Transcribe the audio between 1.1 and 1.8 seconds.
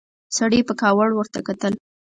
ورته وکتل.